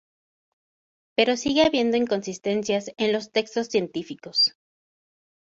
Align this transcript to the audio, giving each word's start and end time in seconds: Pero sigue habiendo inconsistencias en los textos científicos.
Pero 1.15 1.37
sigue 1.37 1.61
habiendo 1.63 1.95
inconsistencias 1.95 2.89
en 2.97 3.13
los 3.13 3.31
textos 3.31 3.67
científicos. 3.67 4.57